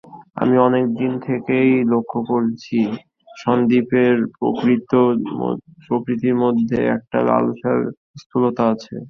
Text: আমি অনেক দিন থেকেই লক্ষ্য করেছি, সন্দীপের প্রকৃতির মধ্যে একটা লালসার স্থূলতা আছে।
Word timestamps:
আমি 0.41 0.55
অনেক 0.67 0.85
দিন 0.99 1.13
থেকেই 1.27 1.71
লক্ষ্য 1.93 2.19
করেছি, 2.29 2.79
সন্দীপের 3.35 4.15
প্রকৃতির 5.85 6.35
মধ্যে 6.43 6.77
একটা 6.95 7.17
লালসার 7.29 7.79
স্থূলতা 8.21 8.63
আছে। 8.73 8.95